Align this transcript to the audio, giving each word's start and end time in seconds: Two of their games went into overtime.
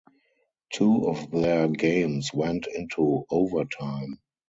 Two 0.73 1.07
of 1.09 1.29
their 1.29 1.67
games 1.67 2.33
went 2.33 2.65
into 2.65 3.23
overtime. 3.29 4.17